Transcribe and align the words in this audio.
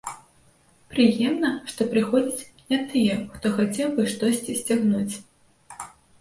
Прыемна, 0.93 1.51
што 1.71 1.81
прыходзяць 1.91 2.49
не 2.71 2.79
тыя, 2.95 3.19
хто 3.35 3.45
хацеў 3.59 3.93
бы 3.99 4.07
штосьці 4.15 4.57
сцягнуць. 4.63 5.15